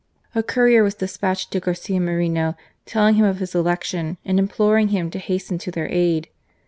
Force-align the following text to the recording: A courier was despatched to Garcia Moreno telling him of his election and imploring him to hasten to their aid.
A 0.33 0.41
courier 0.41 0.81
was 0.81 0.95
despatched 0.95 1.51
to 1.51 1.59
Garcia 1.59 1.99
Moreno 1.99 2.55
telling 2.87 3.13
him 3.13 3.25
of 3.25 3.37
his 3.37 3.53
election 3.53 4.17
and 4.25 4.39
imploring 4.39 4.87
him 4.87 5.11
to 5.11 5.19
hasten 5.19 5.59
to 5.59 5.69
their 5.69 5.89
aid. 5.91 6.27